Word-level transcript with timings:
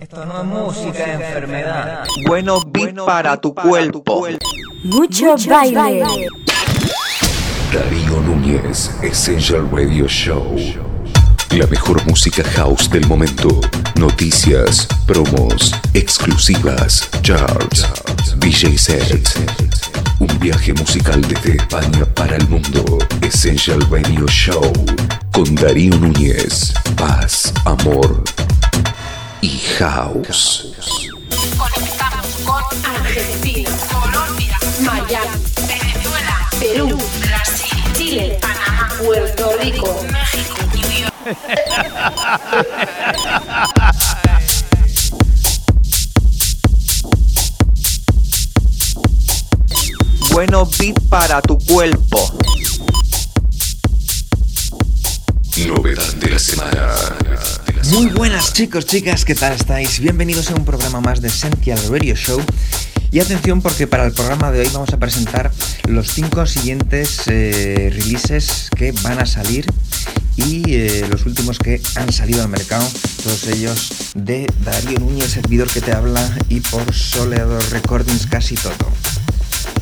Esto 0.00 0.24
no 0.24 0.42
es 0.42 0.44
música, 0.44 1.04
es 1.04 1.20
enfermedad. 1.20 2.04
Bueno 2.24 2.60
beat 2.64 2.94
para 3.04 3.36
tu 3.36 3.52
cuerpo. 3.52 4.28
Mucho 4.84 5.34
baile. 5.48 6.04
Darío 7.72 8.20
Núñez, 8.20 8.92
Essential 9.02 9.68
Radio 9.72 10.06
Show. 10.06 10.56
La 11.50 11.66
mejor 11.66 12.04
música 12.06 12.44
house 12.50 12.88
del 12.88 13.08
momento. 13.08 13.60
Noticias, 13.96 14.86
promos, 15.04 15.74
exclusivas, 15.94 17.08
charts, 17.22 17.88
DJ 18.36 18.78
sets. 18.78 19.34
Un 20.20 20.38
viaje 20.38 20.74
musical 20.74 21.20
desde 21.22 21.56
España 21.56 22.04
para 22.14 22.36
el 22.36 22.48
mundo. 22.48 22.98
Essential 23.20 23.80
Radio 23.90 24.28
Show. 24.28 24.72
Con 25.32 25.56
Darío 25.56 25.96
Núñez. 25.96 26.72
Paz, 26.96 27.52
amor 27.64 28.22
y 29.40 29.58
house. 29.78 30.72
Conectamos 31.56 32.26
con 32.44 32.62
Argentina, 32.84 33.70
Colombia, 33.92 34.58
Miami, 34.80 35.38
Venezuela, 35.66 36.48
Perú, 36.58 36.98
Brasil, 37.20 37.84
Chile, 37.94 38.38
Panamá, 38.40 38.88
Puerto 38.98 39.52
Rico, 39.62 40.06
México, 40.12 40.56
New 40.74 40.90
York. 41.00 41.14
Bueno 50.32 50.66
beat 50.78 51.00
para 51.08 51.40
tu 51.42 51.58
cuerpo. 51.58 52.32
Novedad 55.66 56.14
de 56.14 56.30
la 56.30 56.38
semana. 56.38 56.94
Muy 57.90 58.06
buenas 58.06 58.52
chicos, 58.52 58.86
chicas, 58.86 59.24
¿qué 59.24 59.34
tal 59.34 59.54
estáis? 59.54 59.98
Bienvenidos 59.98 60.50
a 60.50 60.54
un 60.54 60.64
programa 60.64 61.00
más 61.00 61.20
de 61.20 61.28
Essential 61.28 61.80
Radio 61.88 62.14
Show. 62.14 62.40
Y 63.10 63.18
atención 63.18 63.60
porque 63.60 63.86
para 63.86 64.06
el 64.06 64.12
programa 64.12 64.52
de 64.52 64.60
hoy 64.60 64.68
vamos 64.72 64.92
a 64.92 64.98
presentar 64.98 65.50
los 65.88 66.12
cinco 66.12 66.46
siguientes 66.46 67.22
eh, 67.26 67.90
releases 67.92 68.68
que 68.76 68.92
van 69.02 69.18
a 69.18 69.26
salir 69.26 69.66
y 70.36 70.62
eh, 70.74 71.06
los 71.10 71.26
últimos 71.26 71.58
que 71.58 71.80
han 71.96 72.12
salido 72.12 72.42
al 72.42 72.48
mercado, 72.48 72.86
todos 73.24 73.48
ellos 73.48 74.12
de 74.14 74.46
Darío 74.64 75.00
Núñez, 75.00 75.30
servidor 75.30 75.68
que 75.68 75.80
te 75.80 75.92
habla, 75.92 76.38
y 76.48 76.60
por 76.60 76.94
Soleador 76.94 77.68
Recordings 77.70 78.26
casi 78.26 78.54
todo. 78.54 78.74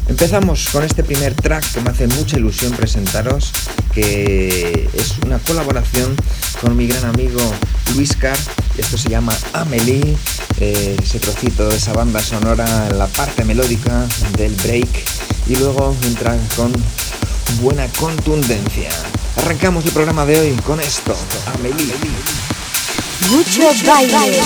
Empezamos 0.09 0.69
con 0.70 0.84
este 0.84 1.03
primer 1.03 1.34
track 1.34 1.73
que 1.73 1.81
me 1.81 1.91
hace 1.91 2.06
mucha 2.06 2.39
ilusión 2.39 2.73
presentaros, 2.73 3.53
que 3.92 4.89
es 4.95 5.15
una 5.25 5.39
colaboración 5.39 6.15
con 6.61 6.77
mi 6.77 6.87
gran 6.87 7.05
amigo 7.05 7.41
Luis 7.95 8.14
Carr. 8.17 8.39
Esto 8.79 8.97
se 8.97 9.09
llama 9.09 9.37
Amelie, 9.53 10.17
eh, 10.61 10.97
ese 11.03 11.19
trocito 11.19 11.69
de 11.69 11.77
esa 11.77 11.92
banda 11.92 12.20
sonora 12.20 12.89
la 12.91 13.07
parte 13.09 13.45
melódica 13.45 14.07
del 14.37 14.55
break 14.55 14.89
y 15.48 15.57
luego 15.57 15.95
entra 16.03 16.37
con 16.57 16.73
buena 17.61 17.87
contundencia. 17.98 18.91
Arrancamos 19.37 19.84
el 19.84 19.92
programa 19.92 20.25
de 20.25 20.39
hoy 20.41 20.53
con 20.64 20.81
esto, 20.81 21.17
Amelie. 21.55 21.95
Mucho 23.31 23.62
baile. 23.84 24.41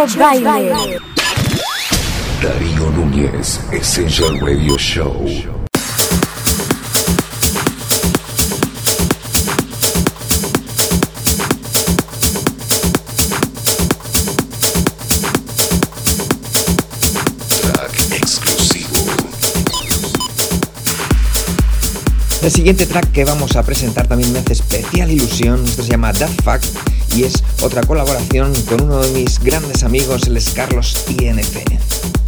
Mucho 0.00 0.18
baile. 0.18 1.00
Darío 2.40 2.90
Núñez, 2.92 3.60
Essential 3.72 4.38
Radio 4.40 4.78
Show. 4.78 5.24
Track 17.60 18.12
exclusivo. 18.12 19.04
El 22.42 22.50
siguiente 22.52 22.86
track 22.86 23.10
que 23.10 23.24
vamos 23.24 23.56
a 23.56 23.64
presentar 23.64 24.06
también 24.06 24.32
me 24.32 24.38
hace 24.38 24.52
especial 24.52 25.10
ilusión. 25.10 25.64
Esto 25.64 25.82
se 25.82 25.90
llama 25.90 26.12
That 26.12 26.30
Fact 26.44 26.97
y 27.14 27.24
es 27.24 27.42
otra 27.62 27.82
colaboración 27.82 28.52
con 28.62 28.82
uno 28.82 29.00
de 29.00 29.10
mis 29.10 29.38
grandes 29.40 29.82
amigos, 29.82 30.26
el 30.26 30.38
Carlos 30.54 31.04
INC. 31.08 32.27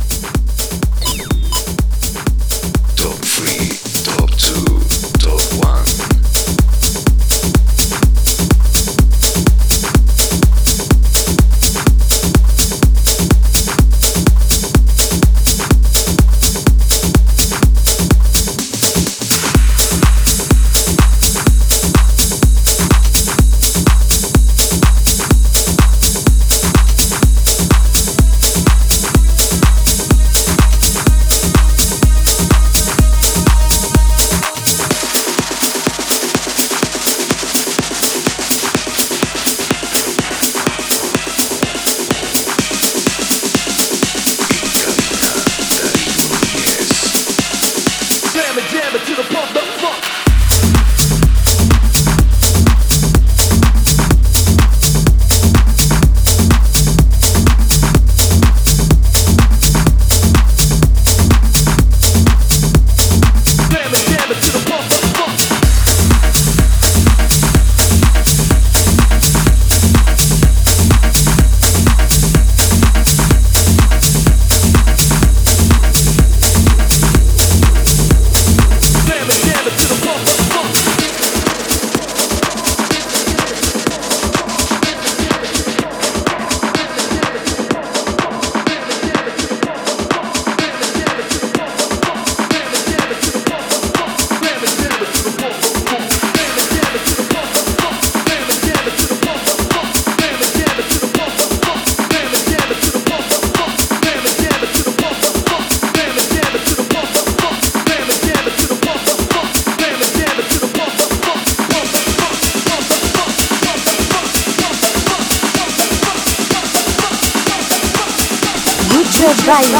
baile. 119.50 119.78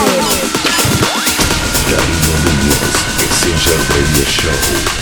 Núñez, 2.45 3.07
Essential 3.23 3.79
Radio 3.89 4.25
Show. 4.27 5.00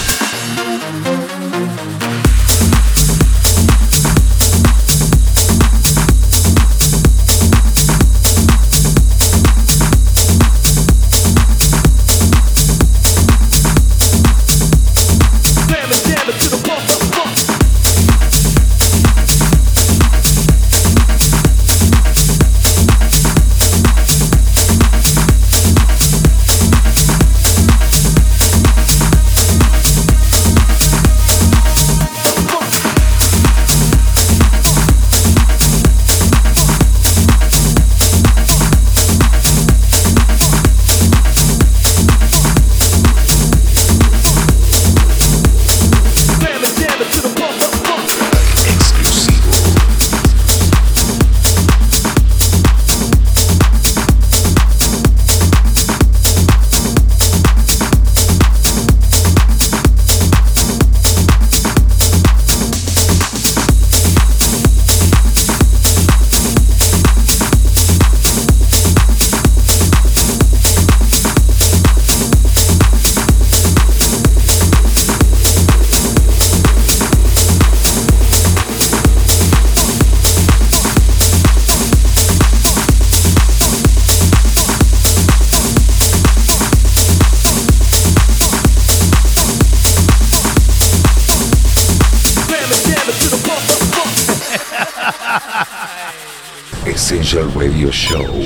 Radio 97.55 97.91
Show. 97.91 98.43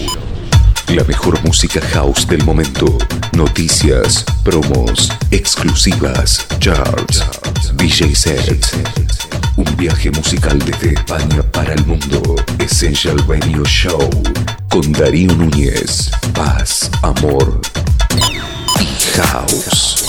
La 0.88 1.04
mejor 1.04 1.42
música 1.44 1.80
house 1.92 2.26
del 2.26 2.44
momento. 2.44 2.98
Noticias, 3.32 4.24
promos, 4.44 5.10
exclusivas, 5.30 6.46
charts, 6.58 7.24
DJ 7.74 8.14
sets. 8.14 8.72
Un 9.56 9.76
viaje 9.76 10.10
musical 10.10 10.58
desde 10.58 10.94
España 10.94 11.42
para 11.52 11.74
el 11.74 11.84
mundo. 11.86 12.36
Essential 12.58 13.16
Radio 13.26 13.64
Show. 13.64 14.10
Con 14.68 14.92
Darío 14.92 15.32
Núñez. 15.34 16.10
Paz, 16.34 16.90
amor 17.02 17.60
house. 19.12 20.01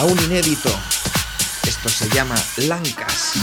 Aún 0.00 0.18
inédito. 0.24 0.70
Esto 1.66 1.90
se 1.90 2.08
llama 2.08 2.34
Lancas. 2.56 3.34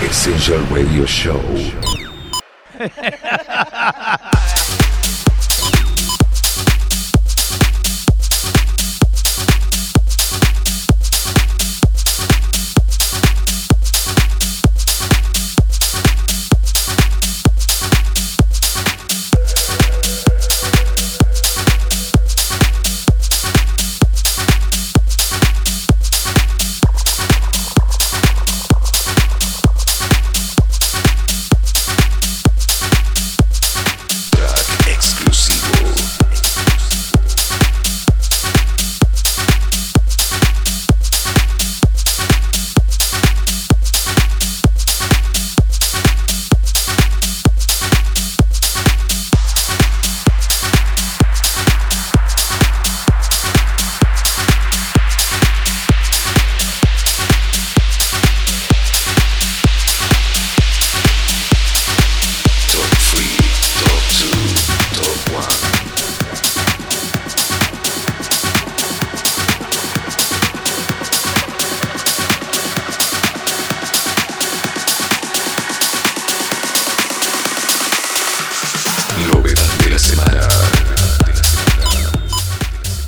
Essential 0.00 0.60
Radio 0.70 1.04
Show. 1.04 1.40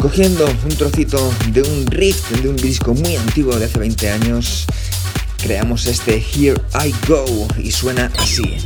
cogiendo 0.02 0.44
un 0.64 0.76
trocito 0.76 1.32
de 1.52 1.62
un 1.62 1.87
riff 1.87 2.28
de 2.42 2.49
un 2.49 2.56
disco 2.56 2.92
muy 2.92 3.14
antiguo 3.14 3.56
de 3.56 3.66
hace 3.66 3.78
20 3.78 4.11
años, 4.11 4.66
creamos 5.40 5.87
este 5.87 6.16
Here 6.16 6.61
I 6.85 6.92
Go 7.06 7.47
y 7.56 7.71
suena 7.71 8.11
así. 8.18 8.59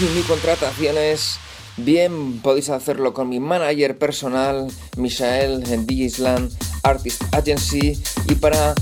y 0.18 0.22
contrataciones, 0.22 1.38
bien 1.76 2.40
podéis 2.40 2.70
hacerlo 2.70 3.12
con 3.12 3.28
mi 3.28 3.38
manager 3.38 3.98
personal, 3.98 4.68
Michael, 4.96 5.62
en 5.70 5.86
Digisland 5.86 6.50
Artist 6.82 7.22
Agency, 7.34 8.00
y 8.26 8.34
para 8.36 8.74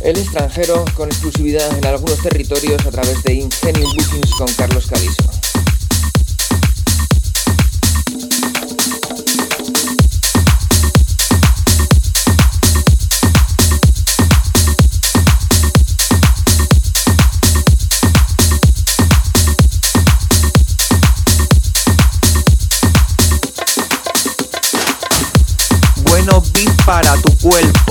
el 0.00 0.16
extranjero 0.18 0.84
con 0.96 1.08
exclusividad 1.08 1.78
en 1.78 1.86
algunos 1.86 2.20
territorios 2.20 2.84
a 2.84 2.90
través 2.90 3.22
de 3.22 3.34
Ingenium 3.34 3.92
Bookings 3.92 4.34
con 4.36 4.52
Carlos 4.54 4.86
Caliso. 4.88 5.35
Para 27.48 27.85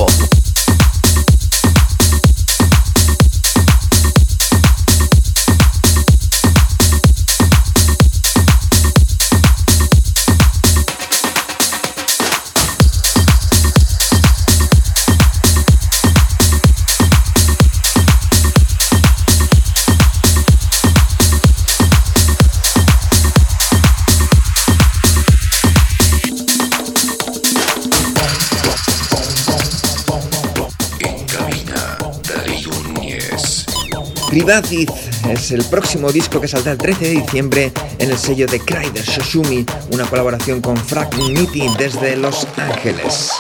cuerpo. 34.45 34.67
Privacy 34.67 34.85
es 35.29 35.51
el 35.51 35.63
próximo 35.65 36.11
disco 36.11 36.39
que 36.39 36.47
saldrá 36.47 36.73
el 36.73 36.77
13 36.77 37.05
de 37.05 37.11
diciembre 37.11 37.71
en 37.99 38.11
el 38.11 38.17
sello 38.17 38.45
de 38.47 38.59
Kryder 38.59 39.03
Shoshumi, 39.03 39.65
una 39.91 40.05
colaboración 40.05 40.61
con 40.61 40.77
Frag 40.77 41.15
Nitty 41.17 41.67
desde 41.77 42.15
Los 42.15 42.47
Ángeles. 42.57 43.31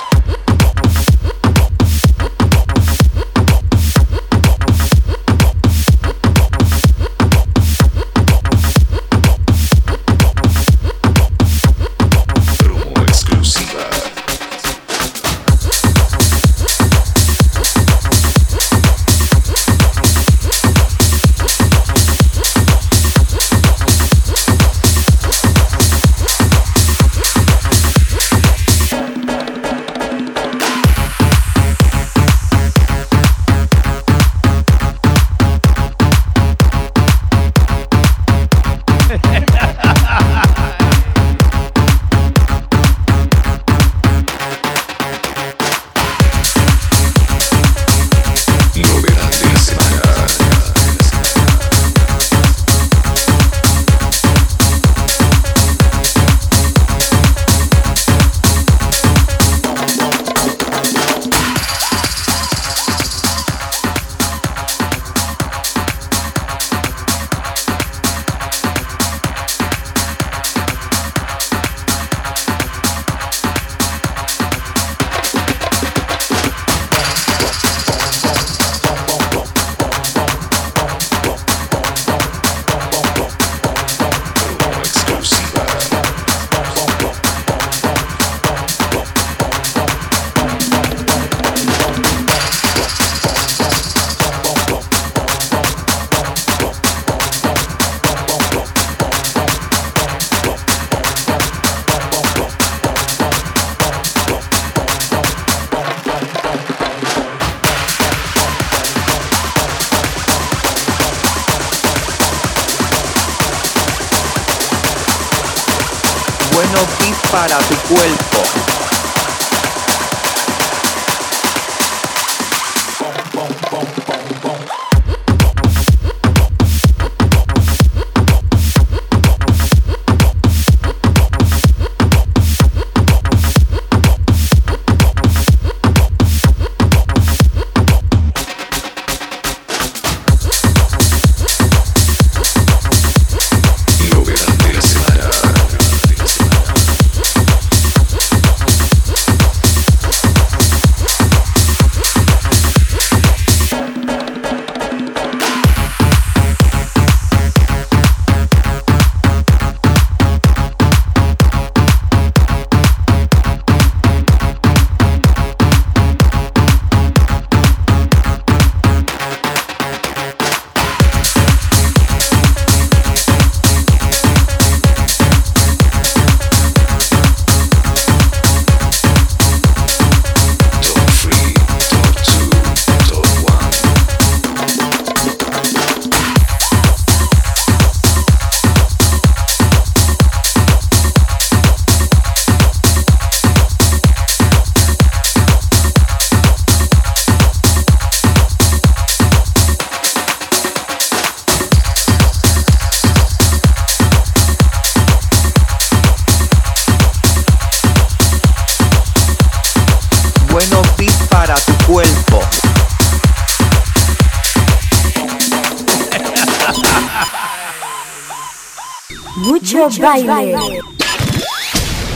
Baile. 219.99 220.81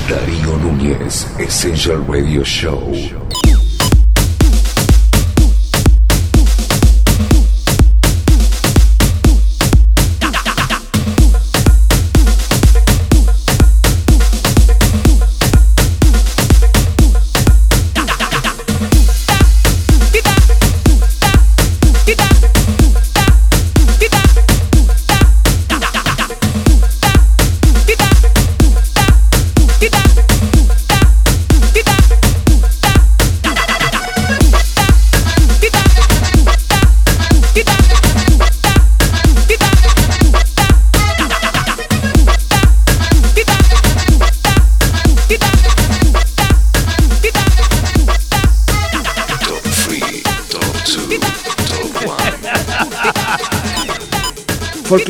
Darío 0.10 0.58
Núñez, 0.58 1.28
Essential 1.40 2.04
Radio 2.08 2.44
Show. 2.44 3.29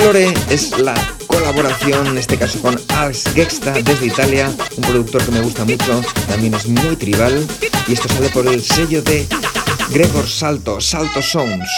1. 0.09 0.19
Folklore 0.19 0.33
es 0.49 0.79
la 0.79 0.95
colaboración, 1.27 2.07
en 2.07 2.17
este 2.17 2.37
caso 2.37 2.59
con 2.61 2.79
Alex 2.89 3.25
Gexta 3.33 3.73
desde 3.73 4.07
Italia, 4.07 4.51
un 4.75 4.83
productor 4.83 5.23
que 5.23 5.31
me 5.31 5.41
gusta 5.41 5.65
mucho, 5.65 6.01
también 6.27 6.53
es 6.55 6.67
muy 6.67 6.95
tribal, 6.95 7.47
y 7.87 7.93
esto 7.93 8.09
sale 8.09 8.29
por 8.29 8.47
el 8.47 8.63
sello 8.63 9.03
de 9.03 9.27
Gregor 9.91 10.27
Salto, 10.27 10.81
Salto 10.81 11.21
Sounds. 11.21 11.69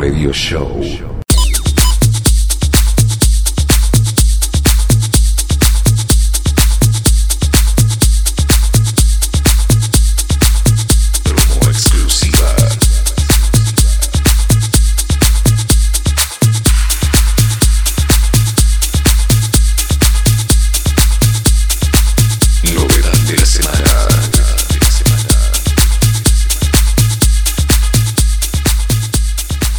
Radio 0.00 0.32
Show. 0.32 0.99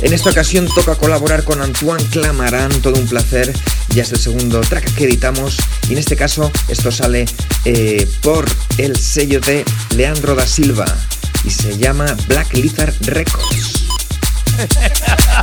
En 0.01 0.13
esta 0.13 0.31
ocasión 0.31 0.67
toca 0.73 0.95
colaborar 0.95 1.43
con 1.43 1.61
Antoine 1.61 2.03
Clamaran, 2.05 2.71
todo 2.81 2.99
un 2.99 3.07
placer. 3.07 3.53
Ya 3.89 4.01
es 4.03 4.11
el 4.11 4.19
segundo 4.19 4.61
track 4.61 4.93
que 4.95 5.03
editamos 5.05 5.57
y 5.89 5.93
en 5.93 5.99
este 5.99 6.15
caso 6.15 6.51
esto 6.67 6.91
sale 6.91 7.25
eh, 7.65 8.07
por 8.21 8.45
el 8.77 8.97
sello 8.97 9.39
de 9.39 9.63
Leandro 9.95 10.33
da 10.33 10.47
Silva 10.47 10.85
y 11.43 11.51
se 11.51 11.77
llama 11.77 12.17
Black 12.27 12.53
Lizard 12.53 12.95
Records. 13.01 13.83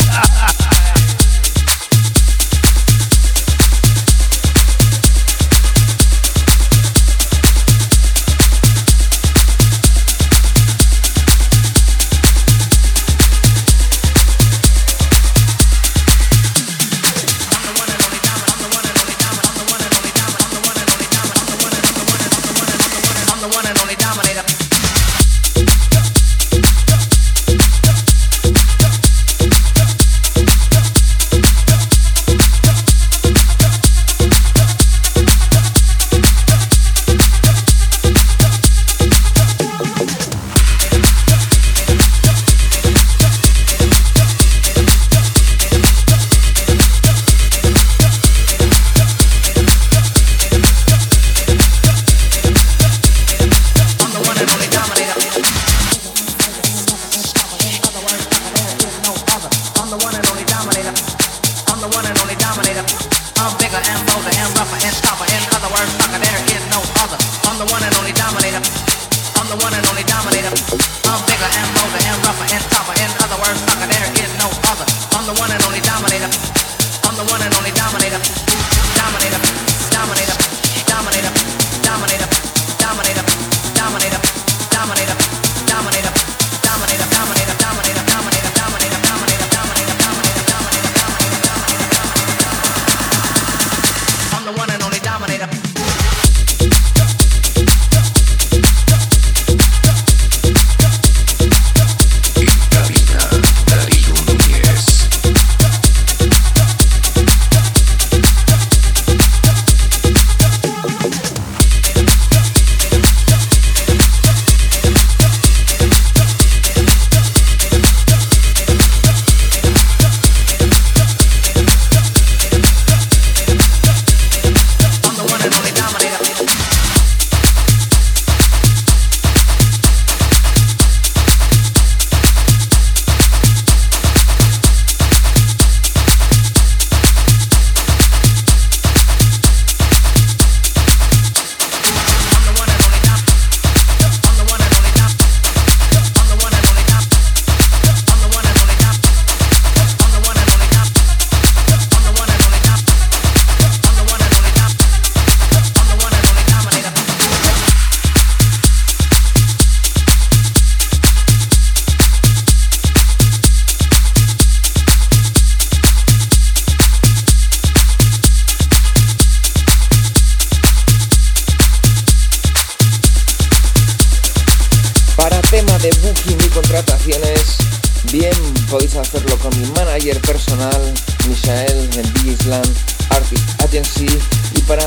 personal, 180.29 180.95
Michael, 181.27 181.89
en 181.97 182.13
DJ 182.13 182.37
Slam 182.37 182.63
Artist 183.09 183.63
Agency, 183.63 184.07
y 184.55 184.61
para 184.63 184.85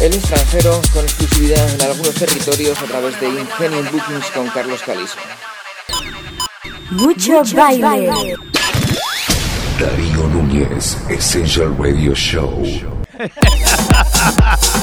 el 0.00 0.14
extranjero 0.14 0.80
con 0.94 1.04
exclusividad 1.04 1.68
en 1.74 1.82
algunos 1.82 2.14
territorios 2.14 2.78
a 2.80 2.84
través 2.86 3.20
de 3.20 3.28
Ingenium 3.28 3.84
Bookings 3.92 4.30
con 4.34 4.48
Carlos 4.48 4.80
Caliso. 4.80 5.16
Mucho 6.92 7.42
baile. 7.54 8.10
Darío 9.78 10.28
Núñez, 10.28 10.96
Essential 11.10 11.76
Radio 11.78 12.14
Show. 12.14 12.64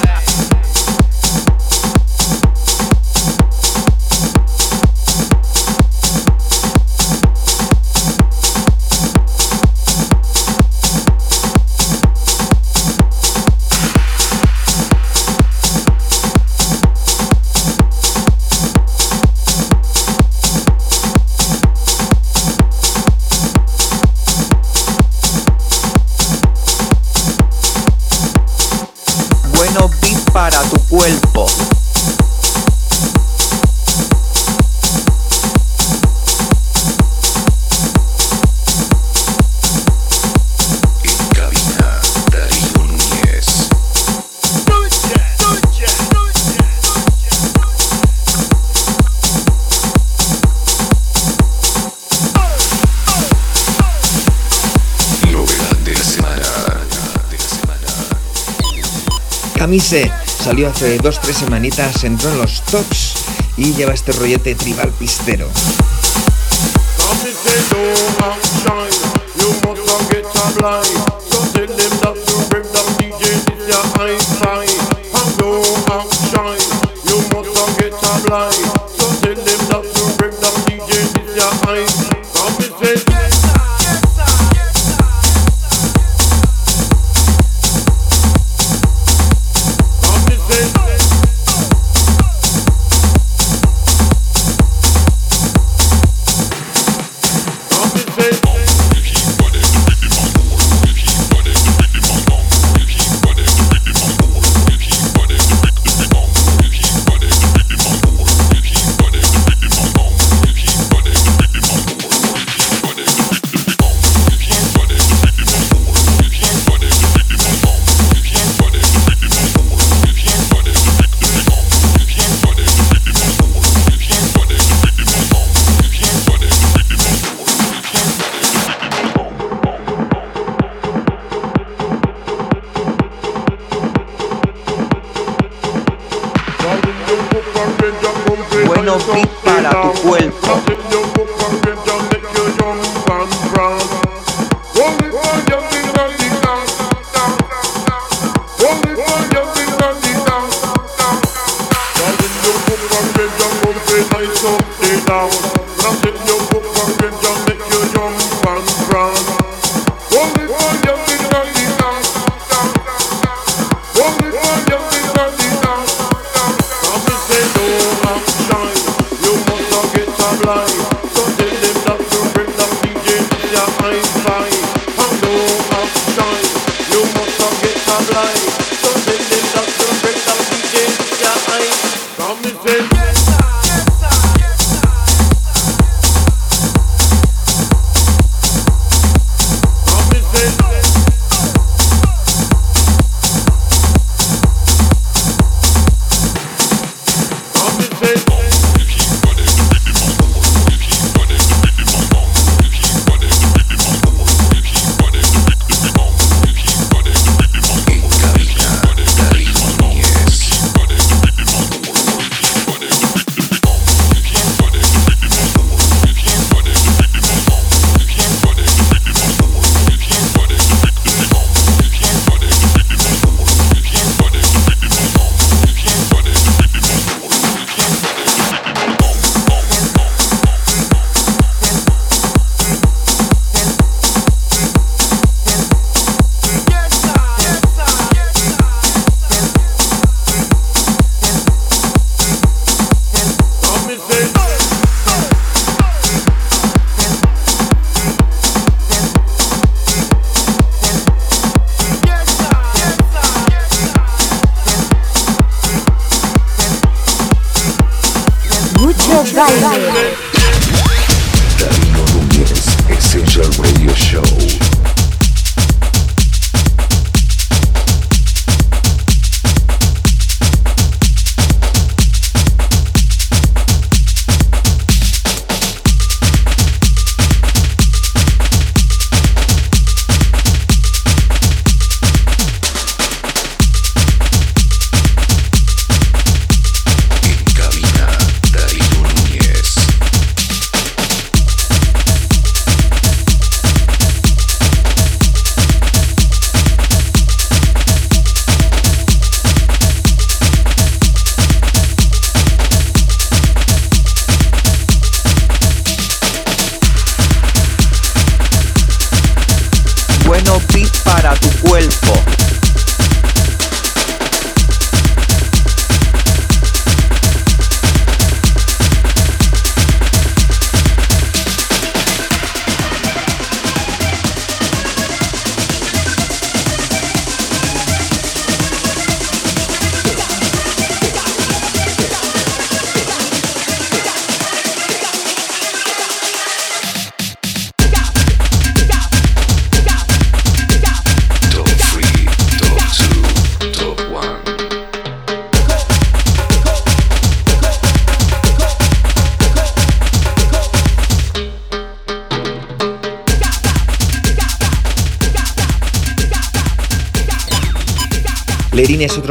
Camise. 59.72 60.12
Salió 60.26 60.68
hace 60.68 61.00
2-3 61.00 61.34
semanitas, 61.34 62.04
entró 62.04 62.30
en 62.30 62.40
los 62.40 62.62
tops 62.64 63.14
y 63.56 63.74
lleva 63.74 63.94
este 63.94 64.12
rollete 64.12 64.54
tribal 64.54 64.90
pistero. 65.00 65.48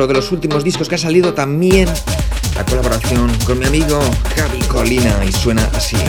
Otro 0.01 0.07
de 0.07 0.15
los 0.15 0.33
últimos 0.33 0.65
discos 0.65 0.89
que 0.89 0.95
ha 0.95 0.99
salido 0.99 1.35
también. 1.35 1.87
La 2.55 2.65
colaboración 2.65 3.31
con 3.45 3.59
mi 3.59 3.67
amigo 3.67 4.01
Javi 4.35 4.61
Colina 4.61 5.23
y 5.27 5.33
suena 5.33 5.69
así. 5.75 5.97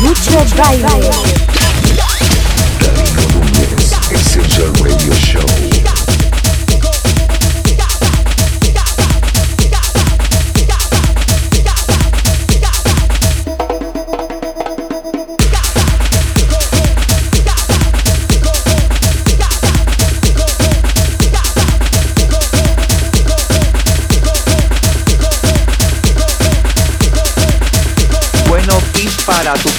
Mucho 0.00 0.44
baile. 0.56 1.10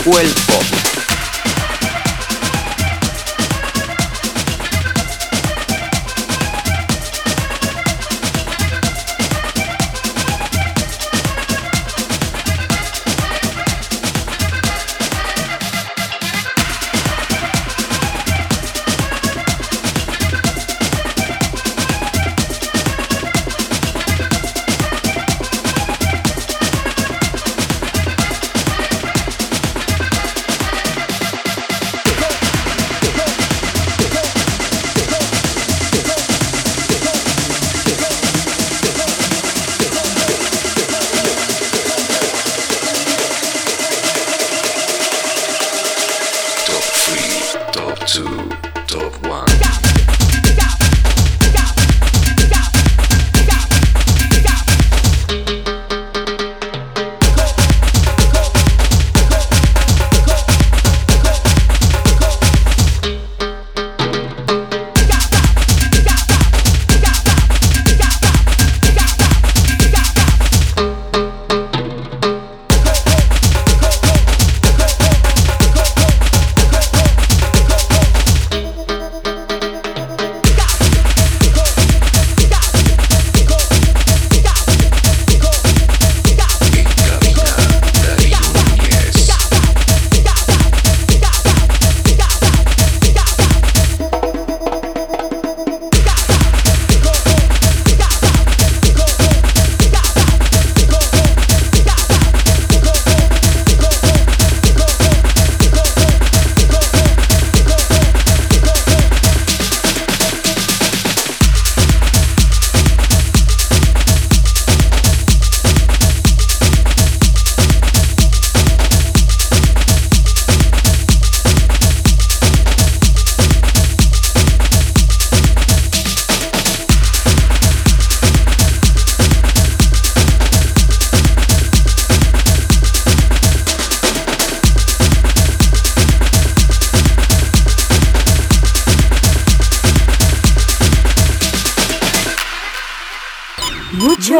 Cuerpo. 0.10 0.77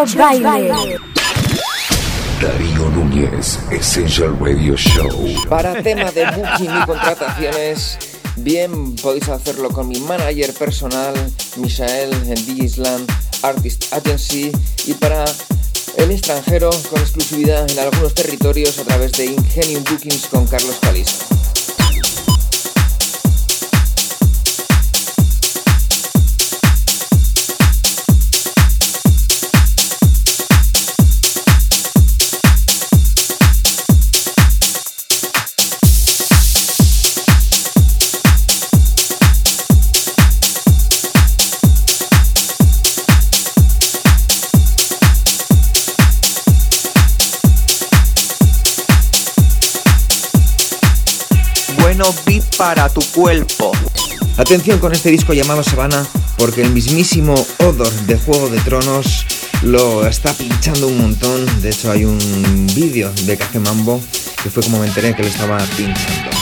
Baile. 0.06 1.00
Darío 2.40 2.90
Núñez, 2.92 3.58
Essential 3.72 4.38
Radio 4.40 4.78
Show. 4.78 5.10
Para 5.50 5.82
tema 5.82 6.12
de 6.12 6.24
booking 6.24 6.70
y 6.70 6.86
contrataciones, 6.86 7.98
bien 8.36 8.96
podéis 8.98 9.28
hacerlo 9.30 9.70
con 9.70 9.88
mi 9.88 10.00
manager 10.02 10.54
personal, 10.54 11.16
Michael, 11.56 12.14
en 12.14 12.46
Digisland 12.46 13.12
Artist 13.42 13.92
Agency, 13.92 14.52
y 14.86 14.94
para 14.94 15.26
el 15.98 16.12
extranjero 16.12 16.70
con 16.92 17.02
exclusividad 17.02 17.68
en 17.72 17.80
algunos 17.80 18.14
territorios 18.14 18.78
a 18.78 18.84
través 18.84 19.14
de 19.14 19.26
Ingenium 19.26 19.84
Bookings 19.84 20.28
con 20.28 20.46
Carlos 20.46 20.78
Caliso. 20.80 21.37
Atención 54.38 54.78
con 54.78 54.94
este 54.94 55.10
disco 55.10 55.34
llamado 55.34 55.64
Savannah, 55.64 56.06
porque 56.38 56.62
el 56.62 56.70
mismísimo 56.70 57.34
Odor 57.66 57.92
de 58.06 58.16
Juego 58.16 58.48
de 58.50 58.60
Tronos 58.60 59.26
lo 59.64 60.06
está 60.06 60.32
pinchando 60.34 60.88
un 60.88 61.00
montón. 61.00 61.62
De 61.64 61.72
hecho, 61.72 61.92
hay 61.92 62.06
un 62.06 62.68
vídeo 62.76 63.12
de 63.26 63.36
Café 63.36 63.60
que 64.44 64.50
fue 64.52 64.62
como 64.62 64.80
me 64.80 64.86
enteré 64.86 65.16
que 65.16 65.24
lo 65.24 65.30
estaba 65.30 65.58
pinchando. 65.76 66.37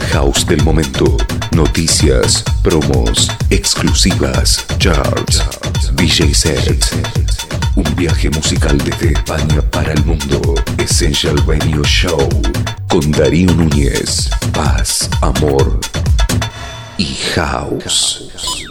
House 0.00 0.46
del 0.46 0.62
momento. 0.64 1.16
Noticias, 1.52 2.42
promos, 2.62 3.30
exclusivas, 3.50 4.64
charts, 4.78 5.42
DJ 5.94 6.34
sets. 6.34 6.90
Un 7.76 7.84
viaje 7.96 8.30
musical 8.30 8.78
desde 8.78 9.12
España 9.12 9.60
para 9.70 9.92
el 9.92 10.04
mundo. 10.04 10.54
Essential 10.78 11.36
Radio 11.46 11.82
Show. 11.84 12.28
Con 12.88 13.10
Darío 13.12 13.52
Núñez. 13.52 14.30
Paz, 14.52 15.08
amor 15.20 15.78
y 16.98 17.14
house. 17.34 18.63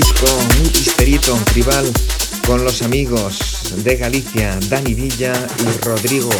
Disco 0.00 0.26
muy 0.60 0.68
histerito, 0.68 1.34
tribal, 1.46 1.92
con 2.46 2.62
los 2.62 2.82
amigos 2.82 3.74
de 3.82 3.96
Galicia, 3.96 4.56
Dani 4.68 4.94
Villa 4.94 5.32
y 5.58 5.84
Rodrigo. 5.84 6.30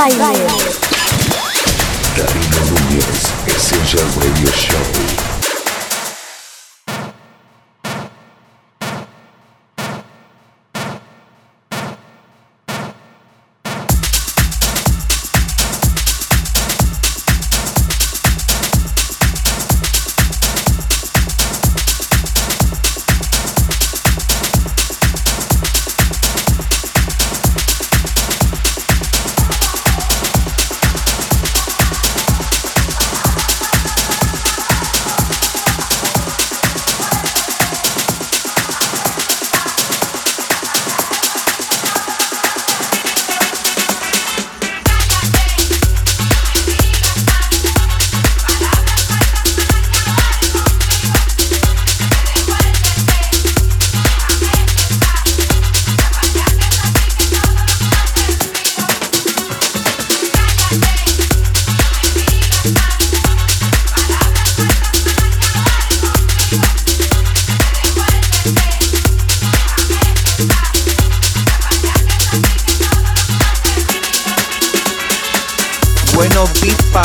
Baile. 0.00 0.39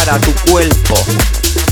para 0.05 0.19
tu 0.19 0.31
cuerpo. 0.51 1.64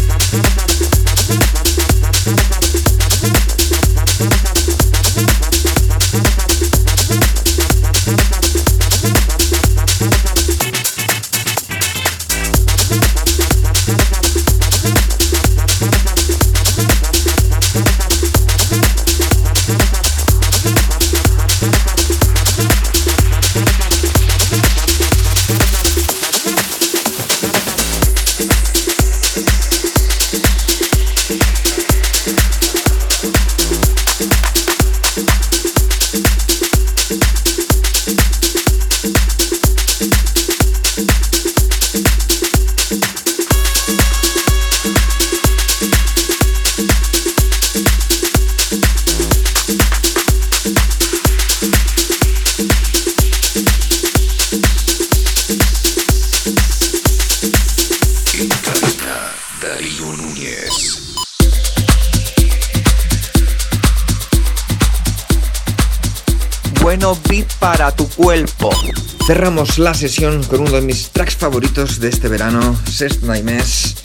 La 69.78 69.96
sesión 69.96 70.44
con 70.44 70.62
uno 70.62 70.72
de 70.72 70.82
mis 70.82 71.10
tracks 71.10 71.36
favoritos 71.36 72.00
de 72.00 72.10
este 72.10 72.28
verano, 72.28 72.80
Sest 72.88 73.24
Naimes. 73.24 73.96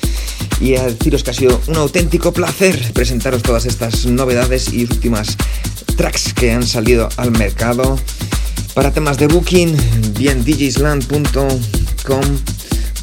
Y 0.63 0.77
a 0.77 0.85
deciros 0.85 1.23
que 1.23 1.31
ha 1.31 1.35
sido 1.35 1.61
un 1.67 1.77
auténtico 1.77 2.33
placer 2.33 2.91
presentaros 2.95 3.43
todas 3.43 3.67
estas 3.67 4.07
novedades 4.07 4.73
y 4.73 4.85
últimas 4.85 5.37
tracks 5.97 6.33
que 6.33 6.53
han 6.53 6.67
salido 6.67 7.11
al 7.19 7.33
mercado. 7.33 7.99
Para 8.73 8.93
temas 8.93 9.19
de 9.19 9.27
booking, 9.27 9.77
bien 10.19 10.43
djsland.com 10.43 12.39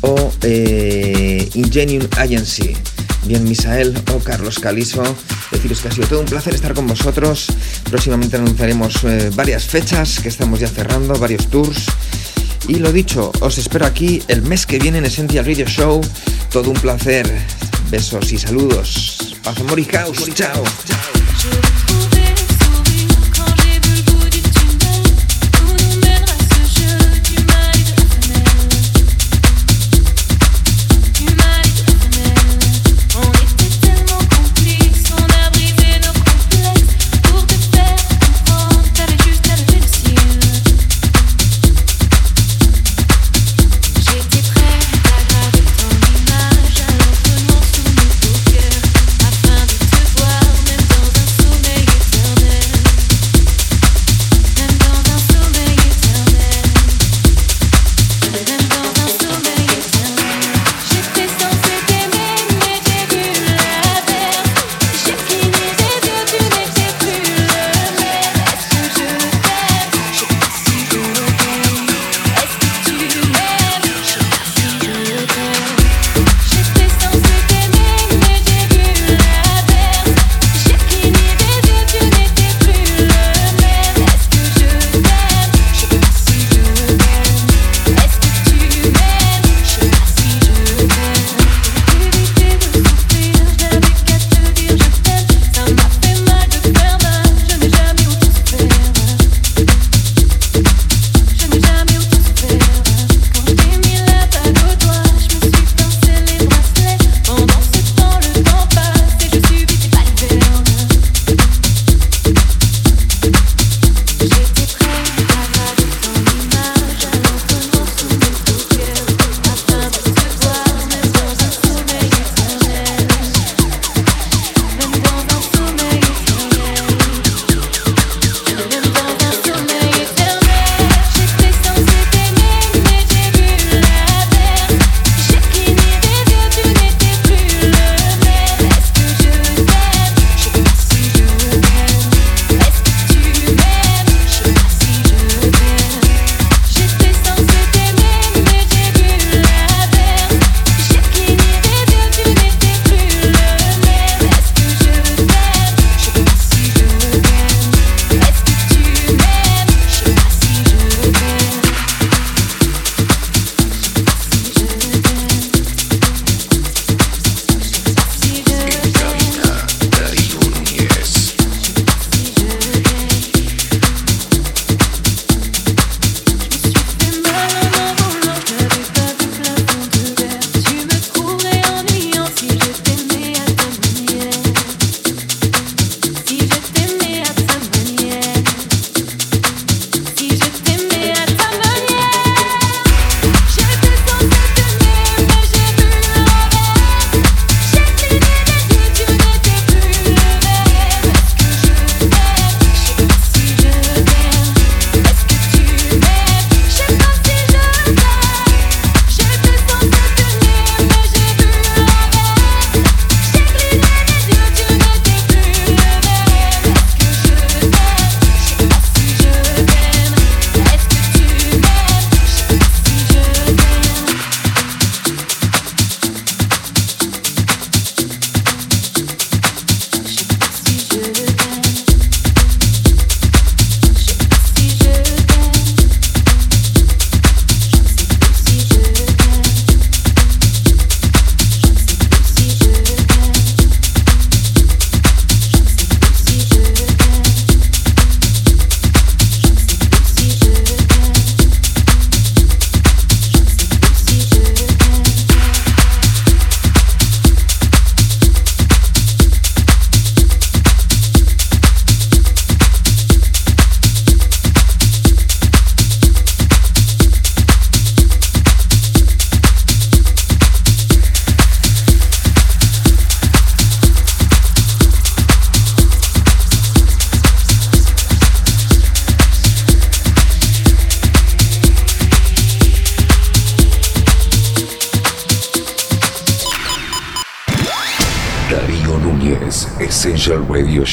o 0.01 0.33
eh, 0.41 1.47
Ingenium 1.53 2.07
Agency. 2.17 2.75
Bien 3.27 3.43
Misael 3.43 3.95
o 4.11 4.19
Carlos 4.19 4.57
Caliso. 4.57 5.03
Deciros 5.51 5.81
que 5.81 5.89
ha 5.89 5.91
sido 5.91 6.07
todo 6.07 6.19
un 6.21 6.25
placer 6.25 6.55
estar 6.55 6.73
con 6.73 6.87
vosotros. 6.87 7.45
Próximamente 7.91 8.37
anunciaremos 8.37 9.03
eh, 9.03 9.29
varias 9.35 9.65
fechas 9.65 10.19
que 10.19 10.29
estamos 10.29 10.59
ya 10.59 10.67
cerrando, 10.67 11.13
varios 11.19 11.47
tours. 11.47 11.85
Y 12.67 12.75
lo 12.75 12.91
dicho, 12.91 13.31
os 13.41 13.57
espero 13.57 13.85
aquí 13.85 14.21
el 14.27 14.41
mes 14.41 14.65
que 14.65 14.79
viene 14.79 14.97
en 14.97 15.05
Essential 15.05 15.45
Radio 15.45 15.65
Show. 15.65 16.01
Todo 16.51 16.71
un 16.71 16.77
placer. 16.77 17.29
Besos 17.89 18.31
y 18.31 18.37
saludos. 18.37 19.35
Paz, 19.43 19.59
amor 19.59 19.79
y 19.79 19.85
caos. 19.85 20.17
Chao. 20.33 20.63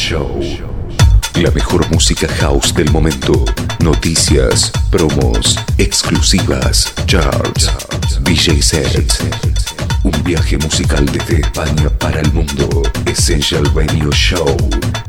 Show. 0.03 0.41
La 1.37 1.53
mejor 1.53 1.89
música 1.93 2.27
house 2.41 2.75
del 2.75 2.91
momento. 2.91 3.45
Noticias, 3.79 4.73
promos, 4.91 5.57
exclusivas, 5.79 6.93
charts, 7.07 7.71
DJ 8.23 8.61
sets. 8.61 9.21
Un 10.03 10.25
viaje 10.25 10.59
musical 10.59 11.07
desde 11.07 11.43
España 11.43 11.89
para 12.01 12.21
el 12.21 12.33
mundo. 12.33 12.83
Essential 13.07 13.65
Radio 13.77 14.11
Show. 14.11 14.57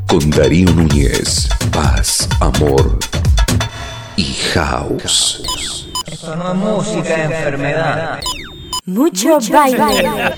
Con 0.08 0.30
Darío 0.30 0.70
Núñez. 0.70 1.50
Paz, 1.72 2.30
amor 2.40 3.00
y 4.16 4.32
house. 4.54 5.90
Esto 6.06 6.36
no 6.36 6.52
es 6.52 6.56
música, 6.56 7.24
enfermedad. 7.24 8.20
Mucho 8.86 9.40
baile. 9.50 10.36